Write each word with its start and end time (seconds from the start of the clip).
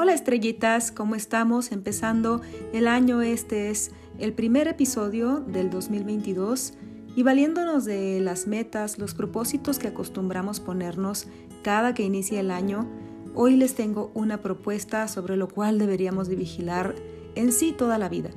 Hola 0.00 0.14
estrellitas, 0.14 0.92
¿cómo 0.92 1.16
estamos? 1.16 1.72
Empezando 1.72 2.40
el 2.72 2.86
año, 2.86 3.20
este 3.20 3.70
es 3.70 3.90
el 4.20 4.32
primer 4.32 4.68
episodio 4.68 5.40
del 5.40 5.70
2022 5.70 6.74
y 7.16 7.24
valiéndonos 7.24 7.84
de 7.84 8.20
las 8.20 8.46
metas, 8.46 9.00
los 9.00 9.14
propósitos 9.14 9.80
que 9.80 9.88
acostumbramos 9.88 10.60
ponernos 10.60 11.26
cada 11.62 11.94
que 11.94 12.04
inicia 12.04 12.38
el 12.38 12.52
año, 12.52 12.88
hoy 13.34 13.56
les 13.56 13.74
tengo 13.74 14.12
una 14.14 14.40
propuesta 14.40 15.08
sobre 15.08 15.36
lo 15.36 15.48
cual 15.48 15.80
deberíamos 15.80 16.28
de 16.28 16.36
vigilar 16.36 16.94
en 17.34 17.50
sí 17.50 17.74
toda 17.76 17.98
la 17.98 18.08
vida. 18.08 18.30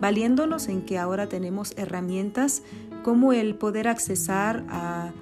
Valiéndonos 0.00 0.68
en 0.68 0.80
que 0.86 0.96
ahora 0.96 1.28
tenemos 1.28 1.74
herramientas 1.76 2.62
como 3.02 3.34
el 3.34 3.54
poder 3.54 3.86
accesar 3.86 4.64
a 4.70 5.12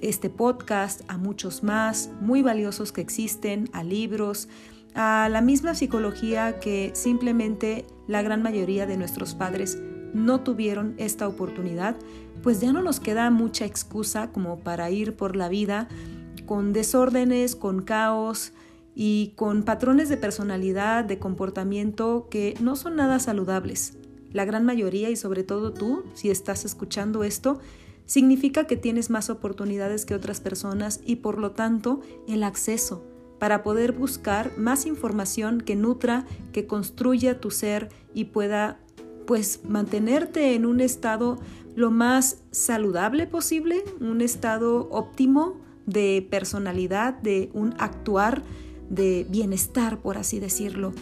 este 0.00 0.30
podcast, 0.30 1.00
a 1.08 1.18
muchos 1.18 1.64
más 1.64 2.10
muy 2.20 2.42
valiosos 2.42 2.92
que 2.92 3.00
existen, 3.00 3.68
a 3.72 3.82
libros, 3.82 4.48
a 4.96 5.28
la 5.28 5.42
misma 5.42 5.74
psicología 5.74 6.58
que 6.58 6.90
simplemente 6.94 7.84
la 8.08 8.22
gran 8.22 8.42
mayoría 8.42 8.86
de 8.86 8.96
nuestros 8.96 9.34
padres 9.34 9.78
no 10.14 10.40
tuvieron 10.40 10.94
esta 10.96 11.28
oportunidad, 11.28 11.96
pues 12.42 12.60
ya 12.60 12.72
no 12.72 12.80
nos 12.80 12.98
queda 12.98 13.30
mucha 13.30 13.66
excusa 13.66 14.32
como 14.32 14.58
para 14.60 14.90
ir 14.90 15.14
por 15.14 15.36
la 15.36 15.50
vida 15.50 15.88
con 16.46 16.72
desórdenes, 16.72 17.56
con 17.56 17.82
caos 17.82 18.52
y 18.94 19.34
con 19.36 19.64
patrones 19.64 20.08
de 20.08 20.16
personalidad, 20.16 21.04
de 21.04 21.18
comportamiento 21.18 22.28
que 22.30 22.54
no 22.60 22.74
son 22.74 22.96
nada 22.96 23.18
saludables. 23.18 23.98
La 24.32 24.46
gran 24.46 24.64
mayoría 24.64 25.10
y 25.10 25.16
sobre 25.16 25.42
todo 25.42 25.74
tú, 25.74 26.04
si 26.14 26.30
estás 26.30 26.64
escuchando 26.64 27.22
esto, 27.22 27.58
significa 28.06 28.66
que 28.66 28.76
tienes 28.76 29.10
más 29.10 29.28
oportunidades 29.28 30.06
que 30.06 30.14
otras 30.14 30.40
personas 30.40 31.00
y 31.04 31.16
por 31.16 31.36
lo 31.38 31.50
tanto 31.50 32.00
el 32.28 32.44
acceso 32.44 33.04
para 33.38 33.62
poder 33.62 33.92
buscar 33.92 34.56
más 34.56 34.86
información 34.86 35.60
que 35.60 35.76
nutra, 35.76 36.24
que 36.52 36.66
construya 36.66 37.40
tu 37.40 37.50
ser 37.50 37.90
y 38.14 38.24
pueda 38.24 38.78
pues 39.26 39.60
mantenerte 39.68 40.54
en 40.54 40.66
un 40.66 40.80
estado 40.80 41.38
lo 41.74 41.90
más 41.90 42.42
saludable 42.50 43.26
posible, 43.26 43.84
un 44.00 44.20
estado 44.22 44.88
óptimo 44.90 45.60
de 45.84 46.26
personalidad, 46.30 47.14
de 47.14 47.50
un 47.52 47.74
actuar 47.78 48.42
de 48.88 49.26
bienestar, 49.28 50.00
por 50.00 50.16
así 50.16 50.40
decirlo. 50.40 50.92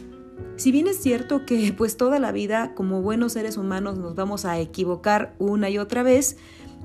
Si 0.57 0.73
bien 0.73 0.87
es 0.87 0.98
cierto 0.98 1.47
que 1.47 1.73
pues 1.77 1.97
toda 1.97 2.19
la 2.19 2.33
vida 2.33 2.75
como 2.75 3.03
buenos 3.03 3.33
seres 3.33 3.57
humanos 3.57 3.98
nos 3.98 4.15
vamos 4.15 4.45
a 4.45 4.59
equivocar 4.59 5.35
una 5.39 5.71
y 5.71 5.79
otra 5.79 6.03
vez, 6.03 6.37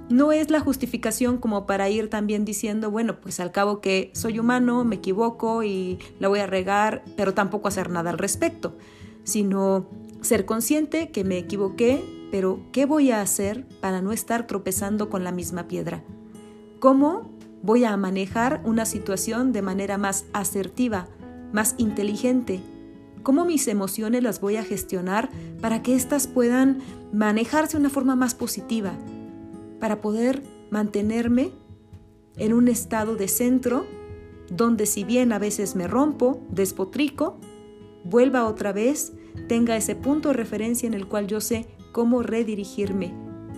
no 0.09 0.31
es 0.31 0.49
la 0.49 0.59
justificación 0.59 1.38
como 1.38 1.65
para 1.65 1.89
ir 1.89 2.09
también 2.09 2.43
diciendo, 2.43 2.89
bueno, 2.89 3.21
pues 3.21 3.39
al 3.39 3.52
cabo 3.52 3.79
que 3.79 4.11
soy 4.13 4.39
humano, 4.39 4.83
me 4.83 4.95
equivoco 4.95 5.63
y 5.63 5.99
la 6.19 6.27
voy 6.27 6.39
a 6.39 6.47
regar, 6.47 7.03
pero 7.16 7.33
tampoco 7.33 7.67
hacer 7.67 7.89
nada 7.89 8.09
al 8.09 8.17
respecto, 8.17 8.75
sino 9.23 9.88
ser 10.21 10.45
consciente 10.45 11.11
que 11.11 11.23
me 11.23 11.38
equivoqué, 11.38 12.27
pero 12.31 12.59
¿qué 12.71 12.85
voy 12.85 13.11
a 13.11 13.21
hacer 13.21 13.67
para 13.81 14.01
no 14.01 14.11
estar 14.11 14.47
tropezando 14.47 15.09
con 15.09 15.23
la 15.23 15.31
misma 15.31 15.67
piedra? 15.67 16.03
¿Cómo 16.79 17.29
voy 17.61 17.83
a 17.83 17.95
manejar 17.95 18.61
una 18.66 18.85
situación 18.85 19.51
de 19.51 19.61
manera 19.61 19.97
más 19.97 20.25
asertiva, 20.33 21.07
más 21.53 21.75
inteligente? 21.77 22.61
¿Cómo 23.21 23.45
mis 23.45 23.67
emociones 23.67 24.23
las 24.23 24.41
voy 24.41 24.55
a 24.55 24.63
gestionar 24.63 25.29
para 25.61 25.83
que 25.83 25.94
éstas 25.94 26.27
puedan 26.27 26.79
manejarse 27.11 27.77
de 27.77 27.81
una 27.81 27.89
forma 27.89 28.16
más 28.16 28.33
positiva? 28.33 28.94
Para 29.80 30.02
poder 30.02 30.44
mantenerme 30.69 31.52
en 32.38 32.53
un 32.53 32.67
estado 32.67 33.16
de 33.16 33.27
centro 33.27 33.85
donde 34.49 34.85
si 34.85 35.03
bien 35.03 35.31
a 35.31 35.39
veces 35.39 35.75
me 35.75 35.88
rompo, 35.88 36.41
despotrico, 36.49 37.38
vuelva 38.03 38.47
otra 38.47 38.73
vez, 38.73 39.13
tenga 39.47 39.77
ese 39.77 39.95
punto 39.95 40.29
de 40.29 40.34
referencia 40.34 40.88
en 40.88 40.94
el 40.94 41.07
cual 41.07 41.28
yo 41.28 41.41
sé 41.41 41.67
cómo 41.91 42.23
redirigirme 42.23 43.13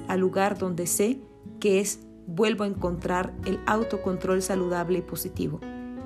al 0.08 0.20
lugar 0.20 0.58
donde 0.58 0.88
sé 0.88 1.22
que 1.60 1.80
es 1.80 2.00
vuelvo 2.28 2.64
a 2.64 2.68
encontrar 2.68 3.34
el 3.46 3.60
autocontrol 3.66 4.42
saludable 4.42 5.00
y 5.00 5.02
positivo. 5.02 5.60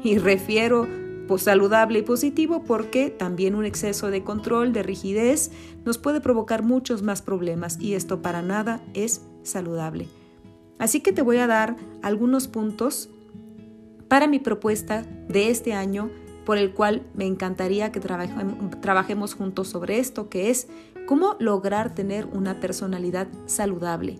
Y 0.03 0.17
refiero 0.17 0.87
pues, 1.27 1.43
saludable 1.43 1.99
y 1.99 2.01
positivo 2.03 2.63
porque 2.63 3.09
también 3.09 3.55
un 3.55 3.65
exceso 3.65 4.09
de 4.11 4.23
control, 4.23 4.73
de 4.73 4.83
rigidez, 4.83 5.51
nos 5.85 5.97
puede 5.97 6.21
provocar 6.21 6.63
muchos 6.63 7.01
más 7.01 7.21
problemas 7.21 7.77
y 7.79 7.93
esto 7.93 8.21
para 8.21 8.41
nada 8.41 8.81
es 8.93 9.21
saludable. 9.43 10.07
Así 10.77 11.01
que 11.01 11.13
te 11.13 11.21
voy 11.21 11.37
a 11.37 11.47
dar 11.47 11.77
algunos 12.01 12.47
puntos 12.47 13.09
para 14.07 14.27
mi 14.27 14.39
propuesta 14.39 15.03
de 15.27 15.49
este 15.49 15.73
año 15.73 16.09
por 16.45 16.57
el 16.57 16.73
cual 16.73 17.03
me 17.15 17.25
encantaría 17.25 17.91
que 17.91 17.99
trabajemos 17.99 19.33
juntos 19.33 19.67
sobre 19.67 19.99
esto, 19.99 20.29
que 20.29 20.51
es 20.51 20.67
cómo 21.07 21.35
lograr 21.39 21.95
tener 21.95 22.27
una 22.27 22.59
personalidad 22.59 23.27
saludable. 23.47 24.19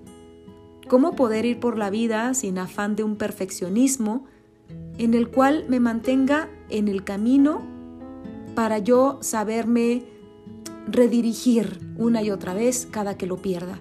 Cómo 0.88 1.16
poder 1.16 1.46
ir 1.46 1.60
por 1.60 1.78
la 1.78 1.90
vida 1.90 2.34
sin 2.34 2.58
afán 2.58 2.96
de 2.96 3.04
un 3.04 3.16
perfeccionismo 3.16 4.26
en 4.98 5.14
el 5.14 5.30
cual 5.30 5.66
me 5.68 5.80
mantenga 5.80 6.50
en 6.70 6.88
el 6.88 7.04
camino 7.04 7.62
para 8.56 8.80
yo 8.80 9.20
saberme 9.22 10.04
redirigir 10.88 11.80
una 11.98 12.22
y 12.22 12.32
otra 12.32 12.54
vez 12.54 12.88
cada 12.90 13.18
que 13.18 13.28
lo 13.28 13.38
pierda. 13.38 13.80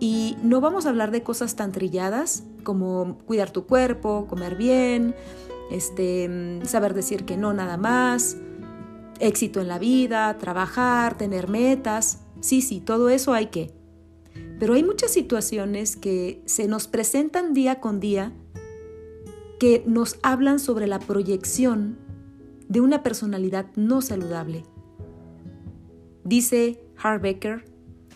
Y 0.00 0.36
no 0.42 0.60
vamos 0.60 0.86
a 0.86 0.88
hablar 0.88 1.10
de 1.12 1.22
cosas 1.22 1.54
tan 1.54 1.70
trilladas 1.72 2.44
como 2.64 3.18
cuidar 3.24 3.50
tu 3.50 3.66
cuerpo, 3.66 4.26
comer 4.28 4.56
bien, 4.56 5.14
este, 5.70 6.60
saber 6.64 6.94
decir 6.94 7.24
que 7.24 7.36
no 7.36 7.52
nada 7.52 7.76
más, 7.76 8.36
éxito 9.20 9.60
en 9.60 9.68
la 9.68 9.78
vida, 9.78 10.36
trabajar, 10.38 11.16
tener 11.16 11.48
metas. 11.48 12.18
Sí, 12.40 12.62
sí, 12.62 12.80
todo 12.80 13.08
eso 13.08 13.32
hay 13.32 13.46
que. 13.46 13.70
Pero 14.58 14.74
hay 14.74 14.82
muchas 14.82 15.12
situaciones 15.12 15.96
que 15.96 16.42
se 16.46 16.66
nos 16.66 16.88
presentan 16.88 17.54
día 17.54 17.80
con 17.80 18.00
día 18.00 18.32
que 19.62 19.84
nos 19.86 20.18
hablan 20.24 20.58
sobre 20.58 20.88
la 20.88 20.98
proyección 20.98 21.96
de 22.68 22.80
una 22.80 23.04
personalidad 23.04 23.66
no 23.76 24.00
saludable. 24.02 24.64
Dice 26.24 26.84
Harbecker 27.00 27.64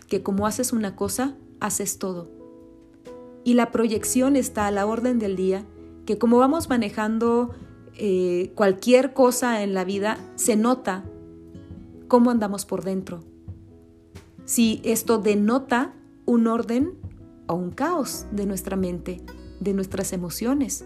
que 0.09 0.25
como 0.25 0.49
haces 0.49 0.73
una 0.73 0.97
cosa, 0.97 1.37
haces 1.61 2.01
todo. 2.01 2.29
Y 3.45 3.55
la 3.55 3.71
proyección 3.71 4.35
está 4.35 4.67
a 4.67 4.73
la 4.73 4.87
orden 4.87 5.21
del 5.21 5.37
día, 5.37 5.65
que 6.05 6.19
como 6.19 6.39
vamos 6.39 6.69
manejando 6.69 7.55
eh, 7.95 8.51
cualquier 8.57 9.13
cosa 9.13 9.63
en 9.63 9.73
la 9.73 9.85
vida, 9.85 10.19
se 10.35 10.57
nota 10.57 11.05
cómo 12.09 12.33
andamos 12.33 12.67
por 12.67 12.83
dentro. 12.83 13.23
Si 14.47 14.81
esto 14.83 15.19
denota 15.19 15.95
un 16.25 16.49
orden 16.49 16.95
o 17.47 17.55
un 17.55 17.71
caos 17.71 18.27
de 18.33 18.47
nuestra 18.47 18.75
mente, 18.75 19.21
de 19.61 19.75
nuestras 19.75 20.13
emociones. 20.13 20.85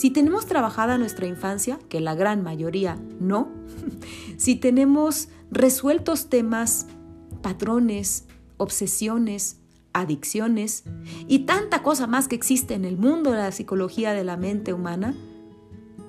Si 0.00 0.08
tenemos 0.08 0.46
trabajada 0.46 0.96
nuestra 0.96 1.26
infancia, 1.26 1.78
que 1.90 2.00
la 2.00 2.14
gran 2.14 2.42
mayoría 2.42 2.98
no, 3.20 3.50
si 4.38 4.56
tenemos 4.56 5.28
resueltos 5.50 6.30
temas, 6.30 6.86
patrones, 7.42 8.24
obsesiones, 8.56 9.58
adicciones 9.92 10.84
y 11.28 11.40
tanta 11.40 11.82
cosa 11.82 12.06
más 12.06 12.28
que 12.28 12.34
existe 12.34 12.72
en 12.72 12.86
el 12.86 12.96
mundo 12.96 13.32
de 13.32 13.40
la 13.40 13.52
psicología 13.52 14.14
de 14.14 14.24
la 14.24 14.38
mente 14.38 14.72
humana, 14.72 15.14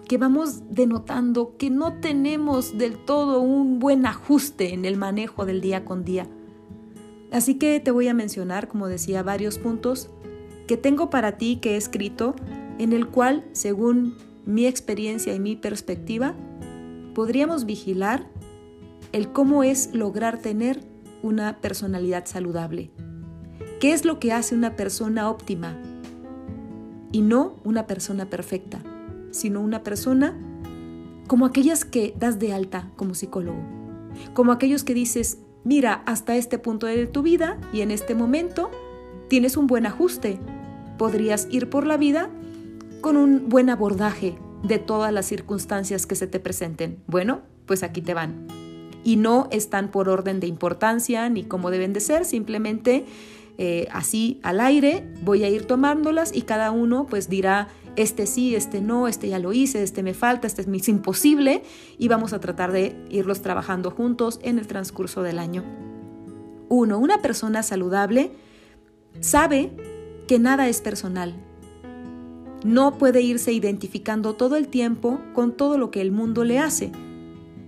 que 0.07 0.17
vamos 0.17 0.61
denotando 0.69 1.57
que 1.57 1.69
no 1.69 1.99
tenemos 1.99 2.77
del 2.77 2.97
todo 2.97 3.41
un 3.41 3.79
buen 3.79 4.05
ajuste 4.05 4.73
en 4.73 4.85
el 4.85 4.95
manejo 4.95 5.45
del 5.45 5.59
día 5.59 5.83
con 5.83 6.05
día. 6.05 6.29
Así 7.29 7.55
que 7.55 7.81
te 7.81 7.91
voy 7.91 8.07
a 8.07 8.13
mencionar, 8.13 8.69
como 8.69 8.87
decía, 8.87 9.21
varios 9.21 9.57
puntos 9.57 10.09
que 10.65 10.77
tengo 10.77 11.09
para 11.09 11.37
ti 11.37 11.57
que 11.57 11.73
he 11.73 11.75
escrito, 11.75 12.37
en 12.79 12.93
el 12.93 13.07
cual, 13.07 13.45
según 13.51 14.15
mi 14.45 14.65
experiencia 14.65 15.33
y 15.33 15.39
mi 15.39 15.55
perspectiva, 15.55 16.35
podríamos 17.13 17.65
vigilar 17.65 18.27
el 19.11 19.31
cómo 19.31 19.63
es 19.63 19.93
lograr 19.93 20.39
tener 20.39 20.81
una 21.21 21.59
personalidad 21.59 22.25
saludable. 22.25 22.91
¿Qué 23.79 23.93
es 23.93 24.05
lo 24.05 24.19
que 24.19 24.31
hace 24.31 24.55
una 24.55 24.75
persona 24.75 25.29
óptima? 25.29 25.77
Y 27.11 27.21
no 27.21 27.57
una 27.63 27.87
persona 27.87 28.29
perfecta, 28.29 28.81
sino 29.31 29.61
una 29.61 29.83
persona 29.83 30.37
como 31.27 31.45
aquellas 31.45 31.85
que 31.85 32.13
das 32.17 32.39
de 32.39 32.53
alta 32.53 32.91
como 32.95 33.15
psicólogo, 33.15 33.59
como 34.33 34.51
aquellos 34.51 34.83
que 34.83 34.93
dices, 34.93 35.39
mira, 35.63 36.03
hasta 36.05 36.35
este 36.35 36.57
punto 36.57 36.87
de 36.87 37.07
tu 37.07 37.21
vida 37.21 37.57
y 37.73 37.81
en 37.81 37.91
este 37.91 38.15
momento 38.15 38.69
tienes 39.29 39.57
un 39.57 39.67
buen 39.67 39.85
ajuste, 39.85 40.39
podrías 40.97 41.47
ir 41.49 41.69
por 41.69 41.87
la 41.87 41.97
vida 41.97 42.29
con 43.01 43.17
un 43.17 43.49
buen 43.49 43.69
abordaje 43.69 44.37
de 44.63 44.79
todas 44.79 45.11
las 45.11 45.25
circunstancias 45.25 46.05
que 46.05 46.15
se 46.15 46.27
te 46.27 46.39
presenten. 46.39 47.03
Bueno, 47.07 47.41
pues 47.65 47.83
aquí 47.83 48.01
te 48.01 48.13
van. 48.13 48.47
Y 49.03 49.15
no 49.15 49.47
están 49.51 49.89
por 49.89 50.09
orden 50.09 50.39
de 50.39 50.47
importancia 50.47 51.27
ni 51.29 51.43
como 51.43 51.71
deben 51.71 51.93
de 51.93 51.99
ser, 51.99 52.25
simplemente 52.25 53.05
eh, 53.57 53.87
así 53.91 54.39
al 54.43 54.59
aire, 54.59 55.11
voy 55.23 55.43
a 55.43 55.49
ir 55.49 55.65
tomándolas 55.65 56.35
y 56.35 56.43
cada 56.43 56.71
uno 56.71 57.07
pues 57.07 57.29
dirá, 57.29 57.67
este 57.95 58.25
sí, 58.25 58.55
este 58.55 58.81
no, 58.81 59.07
este 59.07 59.27
ya 59.27 59.39
lo 59.39 59.53
hice, 59.53 59.83
este 59.83 60.03
me 60.03 60.13
falta, 60.13 60.47
este 60.47 60.61
es 60.61 60.87
imposible 60.87 61.63
y 61.97 62.07
vamos 62.07 62.33
a 62.33 62.39
tratar 62.39 62.71
de 62.71 62.95
irlos 63.09 63.41
trabajando 63.41 63.91
juntos 63.91 64.39
en 64.43 64.59
el 64.59 64.67
transcurso 64.67 65.23
del 65.23 65.39
año. 65.39 65.63
Uno, 66.69 66.99
una 66.99 67.21
persona 67.21 67.63
saludable 67.63 68.31
sabe 69.19 69.71
que 70.27 70.39
nada 70.39 70.69
es 70.69 70.79
personal. 70.81 71.35
No 72.63 72.97
puede 72.97 73.21
irse 73.21 73.51
identificando 73.51 74.33
todo 74.33 74.55
el 74.55 74.67
tiempo 74.67 75.19
con 75.33 75.55
todo 75.55 75.77
lo 75.77 75.91
que 75.91 76.01
el 76.01 76.11
mundo 76.11 76.43
le 76.43 76.59
hace. 76.59 76.91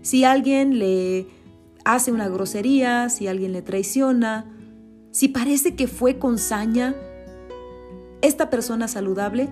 Si 0.01 0.24
alguien 0.24 0.78
le 0.80 1.28
hace 1.86 2.12
una 2.12 2.30
grosería, 2.30 3.10
si 3.10 3.28
alguien 3.28 3.54
le 3.54 3.62
traiciona, 3.62 4.45
si 5.12 5.28
parece 5.28 5.75
que 5.75 5.88
fue 5.88 6.19
con 6.19 6.38
saña, 6.38 6.95
esta 8.22 8.50
persona 8.50 8.88
saludable, 8.88 9.50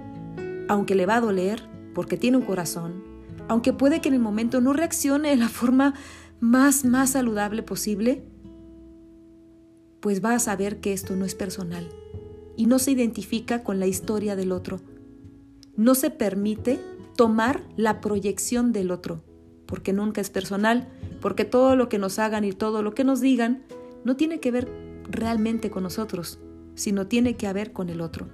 aunque 0.67 0.95
le 0.95 1.05
va 1.05 1.15
a 1.15 1.21
doler, 1.21 1.61
porque 1.93 2.17
tiene 2.17 2.37
un 2.37 2.43
corazón, 2.43 3.03
aunque 3.47 3.73
puede 3.73 4.01
que 4.01 4.09
en 4.09 4.15
el 4.15 4.21
momento 4.21 4.61
no 4.61 4.73
reaccione 4.73 5.29
de 5.29 5.35
la 5.35 5.49
forma 5.49 5.93
más, 6.39 6.85
más 6.85 7.11
saludable 7.11 7.63
posible, 7.63 8.23
pues 9.99 10.23
va 10.23 10.33
a 10.33 10.39
saber 10.39 10.79
que 10.79 10.93
esto 10.93 11.15
no 11.15 11.25
es 11.25 11.35
personal 11.35 11.87
y 12.57 12.65
no 12.65 12.79
se 12.79 12.91
identifica 12.91 13.63
con 13.63 13.79
la 13.79 13.87
historia 13.87 14.35
del 14.35 14.51
otro. 14.51 14.81
No 15.81 15.95
se 15.95 16.11
permite 16.11 16.79
tomar 17.15 17.63
la 17.75 18.01
proyección 18.01 18.71
del 18.71 18.91
otro, 18.91 19.23
porque 19.65 19.93
nunca 19.93 20.21
es 20.21 20.29
personal, 20.29 20.87
porque 21.21 21.43
todo 21.43 21.75
lo 21.75 21.89
que 21.89 21.97
nos 21.97 22.19
hagan 22.19 22.43
y 22.43 22.51
todo 22.51 22.83
lo 22.83 22.93
que 22.93 23.03
nos 23.03 23.19
digan 23.19 23.63
no 24.05 24.15
tiene 24.15 24.39
que 24.39 24.51
ver 24.51 24.71
realmente 25.09 25.71
con 25.71 25.81
nosotros, 25.81 26.37
sino 26.75 27.07
tiene 27.07 27.35
que 27.35 27.51
ver 27.51 27.73
con 27.73 27.89
el 27.89 28.01
otro. 28.01 28.27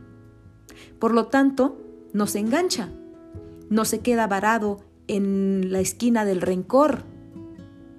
Por 0.99 1.13
lo 1.13 1.27
tanto, 1.27 1.79
no 2.11 2.27
se 2.27 2.39
engancha, 2.39 2.91
no 3.69 3.85
se 3.85 3.99
queda 3.99 4.27
varado 4.27 4.81
en 5.07 5.71
la 5.71 5.79
esquina 5.79 6.25
del 6.25 6.41
rencor, 6.41 7.05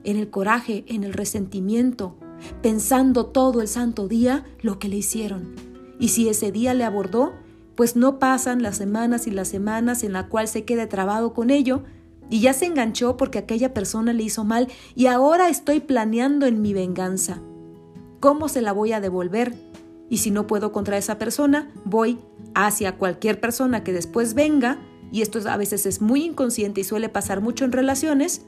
en 0.04 0.18
el 0.18 0.28
coraje, 0.28 0.84
en 0.88 1.04
el 1.04 1.14
resentimiento, 1.14 2.18
pensando 2.60 3.24
todo 3.24 3.62
el 3.62 3.68
santo 3.68 4.08
día 4.08 4.44
lo 4.60 4.78
que 4.78 4.90
le 4.90 4.96
hicieron. 4.96 5.54
Y 5.98 6.08
si 6.08 6.28
ese 6.28 6.52
día 6.52 6.74
le 6.74 6.84
abordó, 6.84 7.32
pues 7.78 7.94
no 7.94 8.18
pasan 8.18 8.60
las 8.60 8.76
semanas 8.76 9.28
y 9.28 9.30
las 9.30 9.46
semanas 9.46 10.02
en 10.02 10.12
la 10.12 10.26
cual 10.26 10.48
se 10.48 10.64
quede 10.64 10.88
trabado 10.88 11.32
con 11.32 11.48
ello, 11.48 11.84
y 12.28 12.40
ya 12.40 12.52
se 12.52 12.66
enganchó 12.66 13.16
porque 13.16 13.38
aquella 13.38 13.72
persona 13.72 14.12
le 14.12 14.24
hizo 14.24 14.42
mal 14.42 14.66
y 14.96 15.06
ahora 15.06 15.48
estoy 15.48 15.78
planeando 15.78 16.46
en 16.46 16.60
mi 16.60 16.74
venganza. 16.74 17.38
¿Cómo 18.18 18.48
se 18.48 18.62
la 18.62 18.72
voy 18.72 18.94
a 18.94 19.00
devolver? 19.00 19.54
Y 20.10 20.18
si 20.18 20.32
no 20.32 20.48
puedo 20.48 20.72
contra 20.72 20.98
esa 20.98 21.18
persona, 21.18 21.70
voy 21.84 22.18
hacia 22.52 22.96
cualquier 22.96 23.38
persona 23.38 23.84
que 23.84 23.92
después 23.92 24.34
venga, 24.34 24.80
y 25.12 25.22
esto 25.22 25.38
a 25.48 25.56
veces 25.56 25.86
es 25.86 26.00
muy 26.00 26.24
inconsciente 26.24 26.80
y 26.80 26.84
suele 26.84 27.08
pasar 27.08 27.40
mucho 27.40 27.64
en 27.64 27.70
relaciones, 27.70 28.42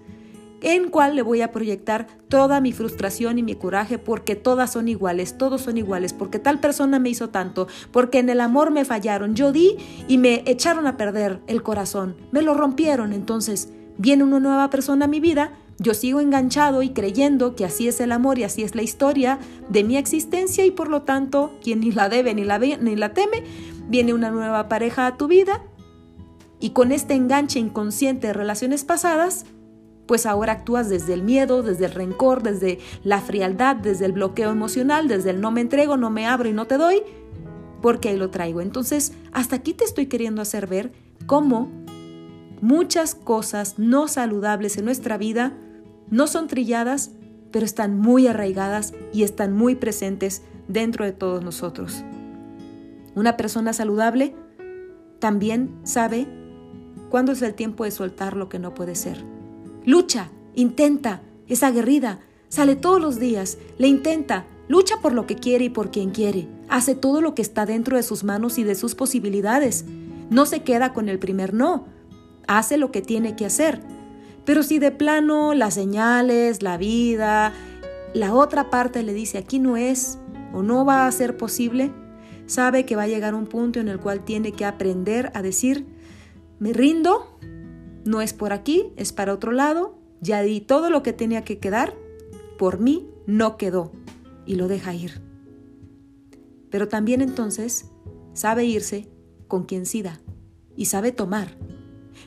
en 0.61 0.89
cual 0.89 1.17
le 1.17 1.23
voy 1.23 1.43
a 1.43 1.53
proyectar 1.53 2.07
toda 2.29 2.61
mi 2.61 2.73
frustración 2.73 3.39
y 3.39 3.43
mi 3.43 3.55
coraje 3.55 3.99
porque 3.99 4.37
todas 4.37 4.73
son 4.73 4.89
iguales, 4.89 5.39
todos 5.39 5.63
son 5.63 5.79
iguales, 5.79 6.13
porque 6.13 6.39
tal 6.39 6.61
persona 6.61 6.99
me 6.99 7.11
hizo 7.11 7.31
tanto, 7.31 7.69
porque 7.93 8.19
en 8.19 8.29
el 8.29 8.41
amor 8.41 8.71
me 8.71 8.85
fallaron, 8.85 9.35
yo 9.35 9.53
di 9.53 9.77
y 10.09 10.19
me 10.19 10.43
echaron 10.47 10.87
a 10.87 10.97
perder 10.97 11.41
el 11.47 11.63
corazón, 11.63 12.17
me 12.33 12.43
lo 12.43 12.55
rompieron, 12.55 13.13
entonces 13.13 13.71
viene 13.99 14.25
una 14.25 14.41
nueva 14.41 14.71
persona 14.71 15.05
a 15.07 15.09
mi 15.09 15.21
vida, 15.21 15.53
yo 15.79 15.95
sigo 15.95 16.21
enganchado 16.21 16.83
y 16.83 16.91
creyendo 16.91 17.57
que 17.57 17.65
así 17.65 17.89
es 17.89 18.01
el 18.01 18.13
amor 18.13 18.39
y 18.39 18.45
así 18.45 18.63
es 18.63 18.75
la 18.75 18.83
historia 18.83 19.39
de 19.71 19.83
mi 19.83 19.97
existencia 19.97 20.67
y 20.67 20.71
por 20.71 20.89
lo 20.89 21.03
tanto, 21.03 21.59
quien 21.63 21.81
ni 21.81 21.91
la 21.91 22.11
debe 22.11 22.35
ni 22.35 22.45
la, 22.45 22.59
ve, 22.59 22.79
ni 22.79 22.97
la 22.97 23.15
teme, 23.15 23.45
viene 23.89 24.13
una 24.13 24.31
nueva 24.31 24.69
pareja 24.69 25.07
a 25.07 25.17
tu 25.17 25.27
vida. 25.27 25.63
Y 26.61 26.71
con 26.71 26.93
este 26.93 27.15
enganche 27.15 27.59
inconsciente 27.59 28.27
de 28.27 28.33
relaciones 28.35 28.85
pasadas, 28.85 29.47
pues 30.11 30.27
ahora 30.27 30.55
actúas 30.55 30.89
desde 30.89 31.15
el 31.15 31.23
miedo, 31.23 31.63
desde 31.63 31.85
el 31.85 31.93
rencor, 31.93 32.43
desde 32.43 32.81
la 33.05 33.21
frialdad, 33.21 33.77
desde 33.77 34.07
el 34.07 34.11
bloqueo 34.11 34.51
emocional, 34.51 35.07
desde 35.07 35.31
el 35.31 35.41
no 35.41 35.53
me 35.53 35.61
entrego, 35.61 35.97
no 35.97 36.11
me 36.11 36.27
abro 36.27 36.49
y 36.49 36.53
no 36.53 36.67
te 36.67 36.79
doy, 36.79 37.05
porque 37.81 38.09
ahí 38.09 38.17
lo 38.17 38.29
traigo. 38.29 38.61
Entonces, 38.61 39.13
hasta 39.31 39.55
aquí 39.55 39.73
te 39.73 39.85
estoy 39.85 40.07
queriendo 40.07 40.43
hacer 40.43 40.67
ver 40.67 40.91
cómo 41.27 41.71
muchas 42.61 43.15
cosas 43.15 43.79
no 43.79 44.09
saludables 44.09 44.77
en 44.79 44.87
nuestra 44.87 45.17
vida 45.17 45.57
no 46.09 46.27
son 46.27 46.49
trilladas, 46.49 47.13
pero 47.53 47.65
están 47.65 47.97
muy 47.97 48.27
arraigadas 48.27 48.95
y 49.13 49.23
están 49.23 49.53
muy 49.53 49.77
presentes 49.77 50.43
dentro 50.67 51.05
de 51.05 51.13
todos 51.13 51.45
nosotros. 51.45 52.03
Una 53.15 53.37
persona 53.37 53.73
saludable 53.73 54.35
también 55.21 55.71
sabe 55.85 56.27
cuándo 57.11 57.31
es 57.31 57.43
el 57.43 57.55
tiempo 57.55 57.85
de 57.85 57.93
soltar 57.93 58.37
lo 58.37 58.49
que 58.49 58.59
no 58.59 58.75
puede 58.75 58.97
ser 58.97 59.39
Lucha, 59.91 60.31
intenta, 60.55 61.21
es 61.49 61.65
aguerrida, 61.65 62.21
sale 62.49 62.77
todos 62.77 63.01
los 63.01 63.19
días, 63.19 63.59
le 63.77 63.89
intenta, 63.89 64.47
lucha 64.69 64.99
por 65.03 65.13
lo 65.13 65.27
que 65.27 65.35
quiere 65.35 65.65
y 65.65 65.69
por 65.69 65.91
quien 65.91 66.11
quiere, 66.11 66.47
hace 66.69 66.95
todo 66.95 67.21
lo 67.21 67.35
que 67.35 67.43
está 67.43 67.67
dentro 67.67 67.97
de 67.97 68.05
sus 68.05 68.23
manos 68.23 68.59
y 68.59 68.63
de 68.63 68.77
sus 68.77 68.95
posibilidades. 68.95 69.85
No 70.31 70.47
se 70.47 70.63
queda 70.63 70.93
con 70.93 71.09
el 71.09 71.19
primer 71.19 71.55
no, 71.55 71.87
hace 72.47 72.77
lo 72.77 72.93
que 72.93 73.03
tiene 73.03 73.35
que 73.35 73.47
hacer. 73.47 73.81
Pero 74.45 74.63
si 74.63 74.79
de 74.79 74.93
plano 74.93 75.55
las 75.55 75.75
señales, 75.75 76.63
la 76.63 76.77
vida, 76.77 77.53
la 78.15 78.33
otra 78.33 78.71
parte 78.71 79.03
le 79.03 79.13
dice 79.13 79.39
aquí 79.39 79.59
no 79.59 79.77
es 79.77 80.21
o 80.55 80.63
no 80.63 80.85
va 80.85 81.09
a 81.09 81.11
ser 81.11 81.37
posible, 81.37 81.91
sabe 82.47 82.87
que 82.87 82.95
va 82.95 83.03
a 83.03 83.09
llegar 83.09 83.35
un 83.35 83.49
punto 83.49 83.81
en 83.81 83.89
el 83.89 83.99
cual 83.99 84.25
tiene 84.25 84.53
que 84.53 84.65
aprender 84.65 85.33
a 85.35 85.43
decir, 85.43 85.85
me 86.61 86.73
rindo, 86.73 87.37
no 88.05 88.21
es 88.21 88.33
por 88.33 88.53
aquí, 88.53 88.93
es 88.97 89.13
para 89.13 89.33
otro 89.33 89.53
lado, 89.53 89.99
ya 90.21 90.43
di 90.43 90.61
todo 90.61 90.91
lo 90.91 91.03
que 91.03 91.13
tenía 91.13 91.45
que 91.45 91.59
quedar, 91.59 91.95
por 92.59 92.79
mí 92.79 93.09
no 93.27 93.57
quedó 93.57 93.93
y 94.47 94.57
lo 94.57 94.69
deja 94.69 94.95
ir. 94.95 95.23
Pero 96.71 96.89
también 96.89 97.21
entonces 97.21 97.91
sabe 98.33 98.65
irse 98.65 99.09
con 99.49 99.65
quien 99.65 99.87
sí 99.87 100.03
da 100.03 100.21
y 100.77 100.87
sabe 100.87 101.13
tomar. 101.13 101.57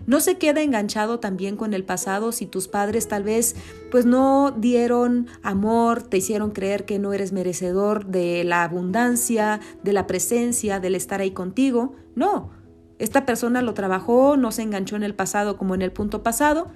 No 0.06 0.20
se 0.20 0.38
queda 0.38 0.62
enganchado 0.62 1.20
también 1.20 1.56
con 1.56 1.74
el 1.74 1.86
pasado 1.86 2.32
si 2.32 2.46
tus 2.46 2.68
padres 2.68 3.08
tal 3.08 3.24
vez 3.24 3.56
pues 3.92 4.06
no 4.06 4.52
dieron 4.52 5.28
amor, 5.44 6.04
te 6.04 6.18
hicieron 6.18 6.52
creer 6.52 6.86
que 6.86 7.00
no 7.00 7.14
eres 7.14 7.32
merecedor 7.32 8.08
de 8.08 8.44
la 8.44 8.64
abundancia, 8.64 9.62
de 9.84 9.94
la 9.94 10.08
presencia, 10.08 10.80
del 10.80 10.96
estar 10.96 11.22
ahí 11.22 11.32
contigo. 11.32 11.94
No, 12.16 12.52
esta 13.00 13.26
persona 13.26 13.62
lo 13.62 13.74
trabajó, 13.74 14.38
no 14.38 14.52
se 14.52 14.62
enganchó 14.62 14.96
en 14.96 15.04
el 15.04 15.16
pasado 15.16 15.58
como 15.58 15.76
en 15.76 15.82
el 15.82 15.92
punto 15.92 16.24
pasado 16.24 16.68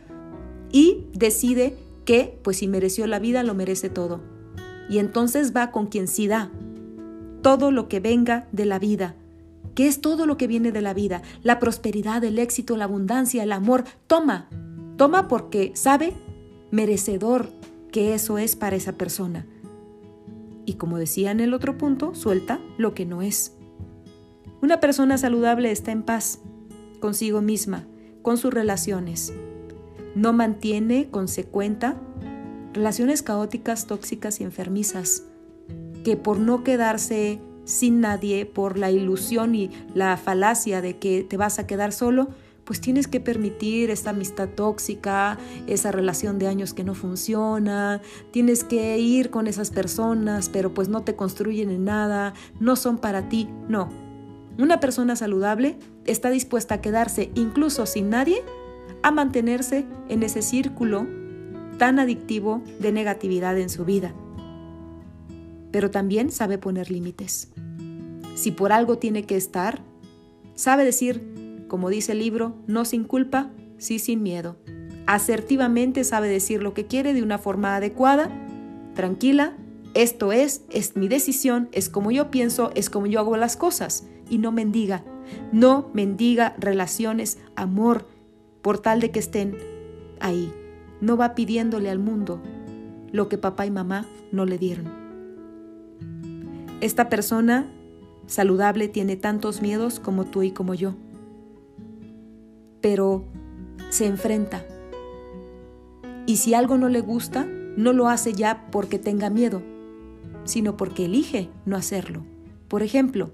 y 0.71 1.05
decide 1.13 1.77
que, 2.05 2.39
pues 2.43 2.57
si 2.57 2.67
mereció 2.67 3.07
la 3.07 3.19
vida, 3.19 3.43
lo 3.43 3.53
merece 3.53 3.89
todo. 3.89 4.21
Y 4.89 4.99
entonces 4.99 5.55
va 5.55 5.71
con 5.71 5.87
quien 5.87 6.07
sí 6.07 6.27
da 6.27 6.51
todo 7.41 7.71
lo 7.71 7.87
que 7.87 7.99
venga 7.99 8.47
de 8.51 8.65
la 8.65 8.79
vida. 8.79 9.15
¿Qué 9.75 9.87
es 9.87 10.01
todo 10.01 10.25
lo 10.25 10.37
que 10.37 10.47
viene 10.47 10.71
de 10.71 10.81
la 10.81 10.93
vida? 10.93 11.21
La 11.43 11.59
prosperidad, 11.59 12.23
el 12.23 12.39
éxito, 12.39 12.77
la 12.77 12.85
abundancia, 12.85 13.43
el 13.43 13.51
amor. 13.51 13.83
Toma, 14.07 14.49
toma 14.97 15.27
porque 15.27 15.71
sabe 15.75 16.13
merecedor 16.71 17.49
que 17.91 18.13
eso 18.13 18.37
es 18.37 18.55
para 18.55 18.75
esa 18.75 18.93
persona. 18.93 19.45
Y 20.65 20.73
como 20.73 20.97
decía 20.97 21.31
en 21.31 21.39
el 21.39 21.53
otro 21.53 21.77
punto, 21.77 22.15
suelta 22.15 22.59
lo 22.77 22.93
que 22.93 23.05
no 23.05 23.21
es. 23.21 23.56
Una 24.61 24.79
persona 24.79 25.17
saludable 25.19 25.71
está 25.71 25.91
en 25.91 26.01
paz 26.01 26.39
consigo 26.99 27.41
misma, 27.41 27.85
con 28.23 28.37
sus 28.37 28.51
relaciones. 28.51 29.33
No 30.15 30.33
mantiene 30.33 31.09
consecuenta 31.11 31.95
relaciones 32.73 33.21
caóticas, 33.21 33.85
tóxicas 33.85 34.41
y 34.41 34.43
enfermizas, 34.43 35.23
que 36.03 36.17
por 36.17 36.39
no 36.39 36.63
quedarse 36.63 37.39
sin 37.65 38.01
nadie, 38.01 38.45
por 38.47 38.79
la 38.79 38.89
ilusión 38.89 39.53
y 39.53 39.69
la 39.93 40.17
falacia 40.17 40.81
de 40.81 40.97
que 40.97 41.23
te 41.23 41.37
vas 41.37 41.59
a 41.59 41.67
quedar 41.67 41.91
solo, 41.91 42.29
pues 42.63 42.81
tienes 42.81 43.07
que 43.07 43.19
permitir 43.19 43.91
esta 43.91 44.09
amistad 44.09 44.49
tóxica, 44.49 45.37
esa 45.67 45.91
relación 45.91 46.39
de 46.39 46.47
años 46.47 46.73
que 46.73 46.83
no 46.83 46.95
funciona, 46.95 48.01
tienes 48.31 48.63
que 48.63 48.97
ir 48.97 49.29
con 49.29 49.47
esas 49.47 49.69
personas, 49.69 50.49
pero 50.49 50.73
pues 50.73 50.89
no 50.89 51.03
te 51.03 51.15
construyen 51.15 51.69
en 51.69 51.85
nada, 51.85 52.33
no 52.59 52.75
son 52.75 52.97
para 52.97 53.29
ti, 53.29 53.47
no, 53.69 54.06
una 54.57 54.79
persona 54.79 55.15
saludable 55.15 55.77
está 56.05 56.29
dispuesta 56.29 56.75
a 56.75 56.81
quedarse 56.81 57.31
incluso 57.35 57.85
sin 57.85 58.09
nadie, 58.09 58.43
a 59.03 59.11
mantenerse 59.11 59.85
en 60.09 60.23
ese 60.23 60.41
círculo 60.41 61.05
tan 61.77 61.99
adictivo 61.99 62.63
de 62.79 62.91
negatividad 62.91 63.57
en 63.57 63.69
su 63.69 63.85
vida. 63.85 64.13
Pero 65.71 65.91
también 65.91 66.31
sabe 66.31 66.57
poner 66.57 66.89
límites. 66.89 67.51
Si 68.35 68.51
por 68.51 68.71
algo 68.71 68.97
tiene 68.97 69.23
que 69.23 69.35
estar, 69.35 69.81
sabe 70.55 70.83
decir, 70.83 71.65
como 71.67 71.89
dice 71.89 72.13
el 72.13 72.19
libro, 72.19 72.55
no 72.65 72.85
sin 72.85 73.03
culpa, 73.03 73.51
sí 73.77 73.99
sin 73.99 74.23
miedo. 74.23 74.57
Asertivamente 75.05 76.03
sabe 76.03 76.27
decir 76.27 76.63
lo 76.63 76.73
que 76.73 76.87
quiere 76.87 77.13
de 77.13 77.23
una 77.23 77.37
forma 77.37 77.75
adecuada, 77.75 78.31
tranquila 78.95 79.55
esto 79.97 80.31
es, 80.31 80.61
es 80.69 80.95
mi 80.95 81.07
decisión, 81.07 81.69
es 81.71 81.89
como 81.89 82.11
yo 82.11 82.29
pienso, 82.29 82.71
es 82.75 82.89
como 82.91 83.07
yo 83.07 83.19
hago 83.19 83.35
las 83.35 83.57
cosas. 83.57 84.05
Y 84.29 84.37
no 84.37 84.51
mendiga, 84.51 85.03
no 85.51 85.89
mendiga 85.93 86.55
relaciones, 86.59 87.39
amor, 87.55 88.07
por 88.61 88.79
tal 88.79 88.99
de 88.99 89.11
que 89.11 89.19
estén 89.19 89.57
ahí. 90.19 90.51
No 91.01 91.17
va 91.17 91.35
pidiéndole 91.35 91.89
al 91.89 91.99
mundo 91.99 92.41
lo 93.11 93.29
que 93.29 93.37
papá 93.37 93.65
y 93.65 93.71
mamá 93.71 94.05
no 94.31 94.45
le 94.45 94.57
dieron. 94.57 94.87
Esta 96.81 97.09
persona 97.09 97.71
saludable 98.27 98.87
tiene 98.87 99.15
tantos 99.15 99.61
miedos 99.61 99.99
como 99.99 100.25
tú 100.25 100.43
y 100.43 100.51
como 100.51 100.73
yo, 100.73 100.95
pero 102.81 103.25
se 103.89 104.05
enfrenta. 104.05 104.65
Y 106.25 106.37
si 106.37 106.53
algo 106.53 106.77
no 106.77 106.89
le 106.89 106.99
gusta, 106.99 107.47
no 107.77 107.93
lo 107.93 108.09
hace 108.09 108.33
ya 108.33 108.67
porque 108.71 108.99
tenga 108.99 109.29
miedo, 109.29 109.61
sino 110.43 110.77
porque 110.77 111.05
elige 111.05 111.49
no 111.65 111.77
hacerlo. 111.77 112.23
Por 112.67 112.83
ejemplo, 112.83 113.31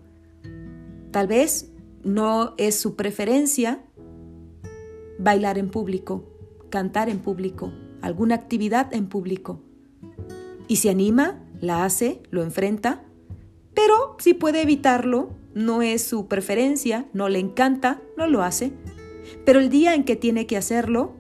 tal 1.14 1.28
vez 1.28 1.72
no 2.04 2.56
es 2.58 2.76
su 2.76 2.96
preferencia 2.96 3.86
bailar 5.20 5.60
en 5.60 5.70
público, 5.70 6.26
cantar 6.70 7.08
en 7.08 7.20
público, 7.20 7.72
alguna 8.02 8.34
actividad 8.36 8.92
en 8.94 9.08
público. 9.08 9.62
Y 10.68 10.78
se 10.78 10.90
anima, 10.90 11.40
la 11.62 11.86
hace, 11.86 12.24
lo 12.32 12.42
enfrenta, 12.42 13.04
pero 13.76 14.16
si 14.18 14.34
puede 14.34 14.64
evitarlo, 14.64 15.30
no 15.54 15.84
es 15.84 16.04
su 16.04 16.28
preferencia, 16.28 17.08
no 17.14 17.30
le 17.30 17.38
encanta, 17.38 18.02
no 18.18 18.26
lo 18.26 18.42
hace. 18.42 18.74
Pero 19.46 19.60
el 19.60 19.70
día 19.70 19.94
en 19.94 20.06
que 20.06 20.16
tiene 20.16 20.48
que 20.48 20.58
hacerlo, 20.58 21.14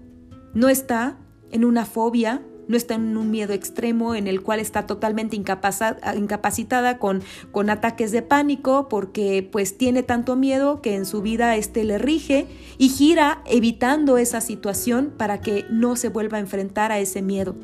no 0.56 0.70
está 0.70 1.20
en 1.52 1.66
una 1.66 1.86
fobia, 1.86 2.44
no 2.68 2.78
está 2.78 2.96
en 2.96 3.18
un 3.18 3.32
miedo 3.32 3.54
extremo 3.54 4.16
en 4.16 4.28
el 4.28 4.42
cual 4.42 4.60
está 4.60 4.86
totalmente 4.86 5.36
incapacitada 5.36 6.98
con, 6.98 7.22
con 7.52 7.70
ataques 7.70 8.12
de 8.12 8.22
pánico 8.22 8.88
porque 8.90 9.48
pues 9.52 9.78
tiene 9.78 10.04
tanto 10.04 10.36
miedo 10.36 10.82
que 10.82 10.96
en 10.96 11.06
su 11.06 11.22
vida 11.22 11.56
este 11.56 11.84
le 11.84 11.98
rige 11.98 12.48
y 12.78 12.90
gira 12.90 13.42
evitando 13.46 14.18
esa 14.18 14.42
situación 14.42 15.14
para 15.18 15.42
que 15.42 15.66
no 15.70 15.96
se 15.96 16.10
vuelva 16.10 16.38
a 16.38 16.42
enfrentar 16.42 16.92
a 16.92 17.00
ese 17.00 17.22
miedo. 17.22 17.56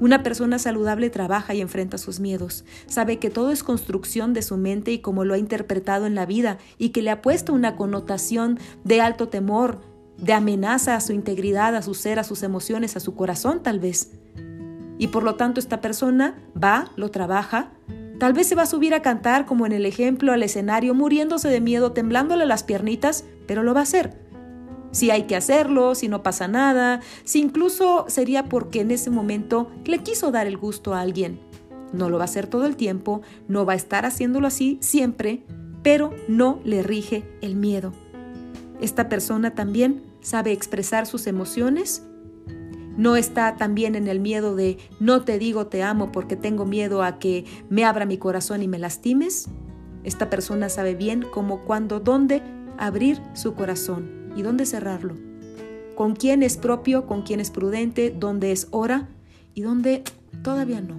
Una 0.00 0.22
persona 0.22 0.58
saludable 0.58 1.10
trabaja 1.10 1.54
y 1.54 1.60
enfrenta 1.60 1.98
sus 1.98 2.20
miedos, 2.20 2.64
sabe 2.86 3.18
que 3.18 3.30
todo 3.30 3.50
es 3.50 3.62
construcción 3.62 4.32
de 4.32 4.42
su 4.42 4.56
mente 4.56 4.92
y 4.92 5.00
como 5.00 5.24
lo 5.24 5.34
ha 5.34 5.38
interpretado 5.38 6.06
en 6.06 6.14
la 6.14 6.26
vida 6.26 6.58
y 6.78 6.90
que 6.90 7.02
le 7.02 7.10
ha 7.10 7.22
puesto 7.22 7.52
una 7.52 7.76
connotación 7.76 8.58
de 8.84 9.00
alto 9.00 9.28
temor, 9.28 9.80
de 10.18 10.32
amenaza 10.32 10.96
a 10.96 11.00
su 11.00 11.12
integridad, 11.12 11.76
a 11.76 11.82
su 11.82 11.94
ser, 11.94 12.18
a 12.18 12.24
sus 12.24 12.42
emociones, 12.42 12.96
a 12.96 13.00
su 13.00 13.14
corazón 13.14 13.62
tal 13.62 13.80
vez. 13.80 14.10
Y 14.98 15.08
por 15.08 15.22
lo 15.22 15.34
tanto 15.34 15.60
esta 15.60 15.80
persona 15.80 16.36
va, 16.60 16.90
lo 16.96 17.10
trabaja, 17.10 17.72
tal 18.18 18.32
vez 18.32 18.46
se 18.46 18.54
va 18.54 18.62
a 18.62 18.66
subir 18.66 18.94
a 18.94 19.02
cantar 19.02 19.46
como 19.46 19.66
en 19.66 19.72
el 19.72 19.86
ejemplo 19.86 20.32
al 20.32 20.42
escenario, 20.42 20.94
muriéndose 20.94 21.48
de 21.48 21.60
miedo, 21.60 21.92
temblándole 21.92 22.46
las 22.46 22.62
piernitas, 22.62 23.24
pero 23.46 23.62
lo 23.62 23.74
va 23.74 23.80
a 23.80 23.84
hacer. 23.84 24.18
Si 24.92 25.10
hay 25.10 25.24
que 25.24 25.34
hacerlo, 25.34 25.96
si 25.96 26.06
no 26.06 26.22
pasa 26.22 26.46
nada, 26.46 27.00
si 27.24 27.40
incluso 27.40 28.04
sería 28.06 28.44
porque 28.44 28.80
en 28.80 28.92
ese 28.92 29.10
momento 29.10 29.68
le 29.84 29.98
quiso 29.98 30.30
dar 30.30 30.46
el 30.46 30.56
gusto 30.56 30.94
a 30.94 31.00
alguien. 31.00 31.40
No 31.92 32.10
lo 32.10 32.18
va 32.18 32.24
a 32.24 32.26
hacer 32.26 32.46
todo 32.46 32.66
el 32.66 32.76
tiempo, 32.76 33.20
no 33.48 33.66
va 33.66 33.72
a 33.72 33.76
estar 33.76 34.06
haciéndolo 34.06 34.46
así 34.46 34.78
siempre, 34.80 35.42
pero 35.82 36.14
no 36.28 36.60
le 36.64 36.84
rige 36.84 37.24
el 37.40 37.56
miedo. 37.56 37.92
Esta 38.80 39.08
persona 39.08 39.54
también 39.54 40.02
sabe 40.20 40.52
expresar 40.52 41.06
sus 41.06 41.26
emociones 41.26 42.04
no 42.96 43.16
está 43.16 43.56
también 43.56 43.94
en 43.94 44.06
el 44.08 44.20
miedo 44.20 44.54
de 44.54 44.78
no 45.00 45.22
te 45.22 45.38
digo 45.38 45.66
te 45.66 45.82
amo 45.82 46.12
porque 46.12 46.36
tengo 46.36 46.64
miedo 46.64 47.02
a 47.02 47.18
que 47.18 47.44
me 47.68 47.84
abra 47.84 48.06
mi 48.06 48.18
corazón 48.18 48.62
y 48.62 48.68
me 48.68 48.78
lastimes. 48.78 49.48
Esta 50.04 50.30
persona 50.30 50.68
sabe 50.68 50.94
bien 50.94 51.24
cómo, 51.32 51.64
cuándo, 51.64 51.98
dónde 51.98 52.42
abrir 52.78 53.20
su 53.32 53.54
corazón 53.54 54.32
y 54.36 54.42
dónde 54.42 54.66
cerrarlo. 54.66 55.14
Con 55.96 56.14
quién 56.14 56.42
es 56.42 56.56
propio, 56.56 57.06
con 57.06 57.22
quién 57.22 57.40
es 57.40 57.50
prudente, 57.50 58.14
dónde 58.16 58.52
es 58.52 58.68
hora 58.70 59.08
y 59.54 59.62
dónde 59.62 60.02
todavía 60.42 60.80
no. 60.80 60.98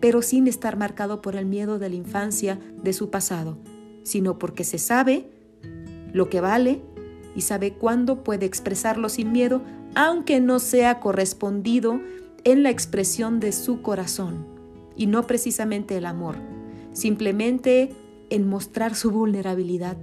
Pero 0.00 0.22
sin 0.22 0.48
estar 0.48 0.76
marcado 0.76 1.20
por 1.20 1.36
el 1.36 1.46
miedo 1.46 1.78
de 1.78 1.88
la 1.88 1.96
infancia 1.96 2.58
de 2.82 2.92
su 2.92 3.10
pasado, 3.10 3.58
sino 4.04 4.38
porque 4.38 4.64
se 4.64 4.78
sabe 4.78 5.28
lo 6.12 6.28
que 6.28 6.40
vale 6.40 6.80
y 7.34 7.42
sabe 7.42 7.74
cuándo 7.74 8.22
puede 8.22 8.46
expresarlo 8.46 9.08
sin 9.08 9.32
miedo 9.32 9.62
aunque 9.94 10.40
no 10.40 10.58
sea 10.58 11.00
correspondido 11.00 12.00
en 12.44 12.62
la 12.62 12.70
expresión 12.70 13.40
de 13.40 13.52
su 13.52 13.80
corazón, 13.82 14.46
y 14.96 15.06
no 15.06 15.26
precisamente 15.26 15.96
el 15.96 16.06
amor, 16.06 16.36
simplemente 16.92 17.90
en 18.30 18.48
mostrar 18.48 18.94
su 18.94 19.10
vulnerabilidad. 19.10 19.96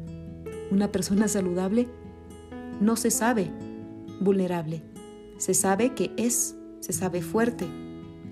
Una 0.70 0.92
persona 0.92 1.28
saludable 1.28 1.88
no 2.80 2.96
se 2.96 3.12
sabe 3.12 3.52
vulnerable, 4.20 4.82
se 5.38 5.54
sabe 5.54 5.94
que 5.94 6.12
es, 6.18 6.56
se 6.80 6.94
sabe 6.94 7.22
fuerte, 7.22 7.68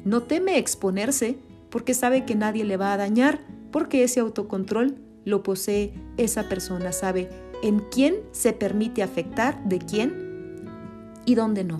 no 0.05 0.23
teme 0.23 0.57
exponerse 0.57 1.37
porque 1.69 1.93
sabe 1.93 2.25
que 2.25 2.35
nadie 2.35 2.63
le 2.63 2.77
va 2.77 2.93
a 2.93 2.97
dañar, 2.97 3.41
porque 3.71 4.03
ese 4.03 4.19
autocontrol 4.19 4.95
lo 5.25 5.43
posee 5.43 5.93
esa 6.17 6.49
persona, 6.49 6.91
sabe 6.91 7.29
en 7.61 7.79
quién 7.91 8.15
se 8.31 8.53
permite 8.53 9.03
afectar, 9.03 9.63
de 9.65 9.79
quién 9.79 10.28
y 11.29 11.35
dónde 11.35 11.63
no. 11.63 11.79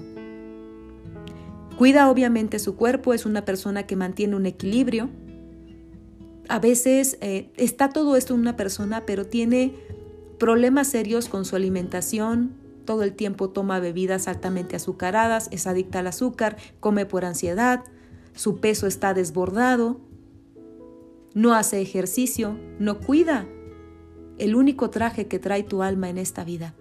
Cuida 1.77 2.09
obviamente 2.09 2.59
su 2.59 2.75
cuerpo, 2.75 3.13
es 3.13 3.25
una 3.25 3.45
persona 3.45 3.87
que 3.87 3.95
mantiene 3.95 4.35
un 4.35 4.45
equilibrio. 4.45 5.09
A 6.49 6.59
veces 6.59 7.17
eh, 7.21 7.51
está 7.57 7.89
todo 7.89 8.15
esto 8.15 8.35
en 8.35 8.41
una 8.41 8.55
persona, 8.55 9.05
pero 9.07 9.25
tiene 9.25 9.73
problemas 10.37 10.89
serios 10.89 11.29
con 11.29 11.45
su 11.45 11.55
alimentación, 11.55 12.51
todo 12.85 13.01
el 13.01 13.13
tiempo 13.13 13.49
toma 13.49 13.79
bebidas 13.79 14.27
altamente 14.27 14.75
azucaradas, 14.75 15.47
es 15.51 15.65
adicta 15.65 15.99
al 15.99 16.07
azúcar, 16.07 16.57
come 16.79 17.07
por 17.07 17.25
ansiedad, 17.25 17.83
su 18.35 18.59
peso 18.59 18.85
está 18.85 19.15
desbordado, 19.15 19.99
no 21.33 21.55
hace 21.55 21.81
ejercicio, 21.81 22.55
no 22.77 22.99
cuida 22.99 23.47
el 24.37 24.53
único 24.53 24.91
traje 24.91 25.27
que 25.27 25.39
trae 25.39 25.63
tu 25.63 25.81
alma 25.81 26.09
en 26.09 26.19
esta 26.19 26.43
vida. 26.43 26.75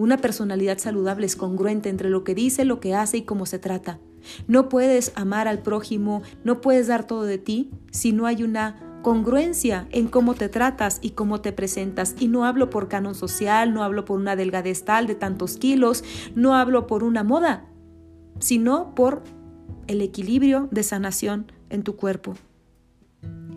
Una 0.00 0.16
personalidad 0.16 0.78
saludable 0.78 1.26
es 1.26 1.36
congruente 1.36 1.90
entre 1.90 2.08
lo 2.08 2.24
que 2.24 2.34
dice, 2.34 2.64
lo 2.64 2.80
que 2.80 2.94
hace 2.94 3.18
y 3.18 3.22
cómo 3.22 3.44
se 3.44 3.58
trata. 3.58 3.98
No 4.48 4.70
puedes 4.70 5.12
amar 5.14 5.46
al 5.46 5.58
prójimo, 5.58 6.22
no 6.42 6.62
puedes 6.62 6.86
dar 6.86 7.06
todo 7.06 7.24
de 7.24 7.36
ti 7.36 7.70
si 7.90 8.12
no 8.12 8.24
hay 8.24 8.42
una 8.42 8.80
congruencia 9.02 9.88
en 9.90 10.08
cómo 10.08 10.32
te 10.32 10.48
tratas 10.48 11.00
y 11.02 11.10
cómo 11.10 11.42
te 11.42 11.52
presentas. 11.52 12.14
Y 12.18 12.28
no 12.28 12.46
hablo 12.46 12.70
por 12.70 12.88
canon 12.88 13.14
social, 13.14 13.74
no 13.74 13.84
hablo 13.84 14.06
por 14.06 14.18
una 14.18 14.36
delgadez 14.36 14.86
tal 14.86 15.06
de 15.06 15.16
tantos 15.16 15.58
kilos, 15.58 16.02
no 16.34 16.54
hablo 16.54 16.86
por 16.86 17.04
una 17.04 17.22
moda, 17.22 17.66
sino 18.38 18.94
por 18.94 19.22
el 19.86 20.00
equilibrio 20.00 20.66
de 20.70 20.82
sanación 20.82 21.52
en 21.68 21.82
tu 21.82 21.96
cuerpo. 21.96 22.36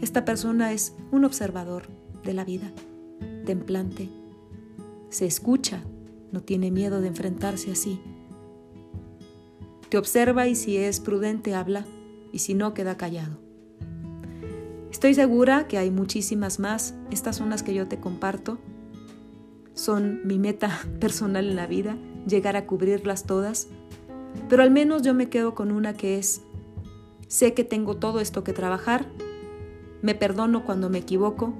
Esta 0.01 0.25
persona 0.25 0.73
es 0.73 0.93
un 1.09 1.23
observador 1.23 1.83
de 2.25 2.33
la 2.33 2.43
vida, 2.43 2.69
templante, 3.45 4.09
se 5.09 5.25
escucha, 5.25 5.83
no 6.33 6.41
tiene 6.41 6.71
miedo 6.71 6.99
de 6.99 7.07
enfrentarse 7.07 7.71
así. 7.71 8.01
Te 9.87 9.99
observa 9.99 10.47
y 10.47 10.55
si 10.55 10.77
es 10.77 10.99
prudente 10.99 11.53
habla 11.53 11.85
y 12.31 12.39
si 12.39 12.55
no 12.55 12.73
queda 12.73 12.97
callado. 12.97 13.39
Estoy 14.91 15.13
segura 15.13 15.67
que 15.67 15.77
hay 15.77 15.91
muchísimas 15.91 16.59
más. 16.59 16.95
Estas 17.11 17.35
son 17.35 17.51
las 17.51 17.61
que 17.61 17.75
yo 17.75 17.87
te 17.87 17.99
comparto. 17.99 18.57
Son 19.75 20.25
mi 20.25 20.39
meta 20.39 20.81
personal 20.99 21.47
en 21.47 21.55
la 21.55 21.67
vida, 21.67 21.97
llegar 22.27 22.55
a 22.57 22.65
cubrirlas 22.65 23.25
todas. 23.25 23.67
Pero 24.49 24.63
al 24.63 24.71
menos 24.71 25.03
yo 25.03 25.13
me 25.13 25.29
quedo 25.29 25.53
con 25.53 25.71
una 25.71 25.93
que 25.93 26.17
es, 26.17 26.41
sé 27.27 27.53
que 27.53 27.63
tengo 27.63 27.97
todo 27.97 28.19
esto 28.19 28.43
que 28.43 28.53
trabajar, 28.53 29.05
me 30.01 30.15
perdono 30.15 30.65
cuando 30.65 30.89
me 30.89 30.97
equivoco, 30.97 31.53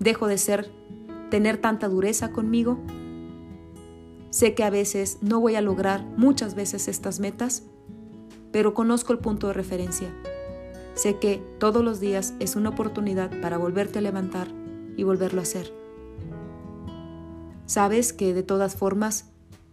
dejo 0.00 0.26
de 0.26 0.38
ser, 0.38 0.70
tener 1.28 1.58
tanta 1.58 1.88
dureza 1.88 2.32
conmigo 2.32 2.78
Sé 4.30 4.54
que 4.54 4.64
a 4.64 4.70
veces 4.70 5.18
no 5.22 5.40
voy 5.40 5.56
a 5.56 5.60
lograr 5.60 6.04
muchas 6.16 6.54
veces 6.54 6.88
estas 6.88 7.18
metas, 7.18 7.64
pero 8.52 8.74
conozco 8.74 9.12
el 9.12 9.18
punto 9.18 9.46
de 9.46 9.54
referencia. 9.54 10.08
Sé 10.94 11.18
que 11.18 11.42
todos 11.58 11.82
los 11.82 12.00
días 12.00 12.34
es 12.40 12.56
una 12.56 12.70
oportunidad 12.70 13.30
para 13.40 13.56
volverte 13.56 14.00
a 14.00 14.02
levantar 14.02 14.48
y 14.96 15.04
volverlo 15.04 15.40
a 15.40 15.44
hacer. 15.44 15.72
Sabes 17.66 18.12
que 18.12 18.34
de 18.34 18.42
todas 18.42 18.76
formas 18.76 19.26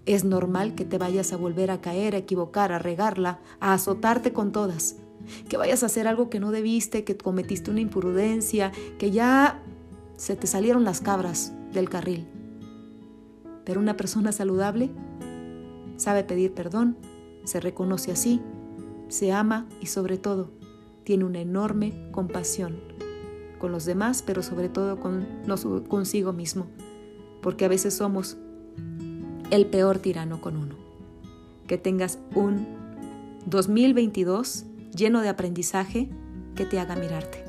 es 0.06 0.24
normal 0.24 0.76
que 0.76 0.86
te 0.86 0.98
vayas 0.98 1.34
a 1.34 1.38
volver 1.38 1.72
a 1.72 1.82
caer, 1.82 2.14
a 2.14 2.20
equivocar, 2.20 2.72
a 2.72 2.80
regarla, 2.80 3.40
a 3.60 3.74
azotarte 3.74 4.34
con 4.34 4.52
todas. 4.52 4.98
Que 5.50 5.58
vayas 5.58 5.82
a 5.82 5.88
hacer 5.88 6.08
algo 6.08 6.30
que 6.30 6.40
no 6.40 6.52
debiste, 6.52 7.04
que 7.04 7.18
cometiste 7.18 7.72
una 7.72 7.82
imprudencia, 7.82 8.72
que 9.00 9.12
ya 9.12 9.64
se 10.18 10.36
te 10.36 10.46
salieron 10.46 10.84
las 10.84 11.02
cabras 11.02 11.54
del 11.74 11.90
carril. 11.90 12.28
Pero 13.66 13.80
una 13.80 13.98
persona 13.98 14.32
saludable 14.32 14.90
sabe 15.98 16.24
pedir 16.24 16.54
perdón, 16.54 16.98
se 17.44 17.60
reconoce 17.60 18.12
así, 18.12 18.42
se 19.08 19.32
ama 19.32 19.68
y 19.82 19.88
sobre 19.88 20.18
todo 20.18 20.52
tiene 21.04 21.24
una 21.24 21.40
enorme 21.40 22.10
compasión 22.12 22.80
con 23.60 23.72
los 23.72 23.86
demás, 23.86 24.22
pero 24.22 24.44
sobre 24.44 24.70
todo 24.70 25.00
con 25.00 25.26
consigo 25.88 26.34
mismo, 26.34 26.68
porque 27.42 27.66
a 27.66 27.70
veces 27.70 27.94
somos 27.94 28.38
el 29.52 29.68
peor 29.68 30.00
tirano 30.00 30.42
con 30.42 30.58
uno. 30.58 30.76
Que 31.68 31.78
tengas 31.78 32.20
un 32.36 32.68
2022 33.46 34.66
lleno 34.96 35.22
de 35.22 35.30
aprendizaje 35.30 36.10
que 36.56 36.66
te 36.66 36.80
haga 36.80 36.96
mirarte. 36.96 37.45